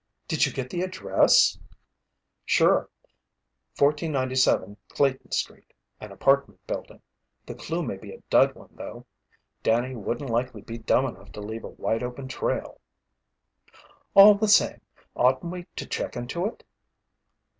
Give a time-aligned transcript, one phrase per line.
[0.27, 1.59] "Did you get the address?"
[2.43, 2.89] "Sure
[3.77, 7.03] 1497 Clayton Street an apartment building.
[7.45, 9.05] The clue may be a dud one though.
[9.61, 12.81] Danny wouldn't likely be dumb enough to leave a wide open trail."
[14.15, 14.81] "All the same,
[15.15, 16.63] oughtn't we to check into it?"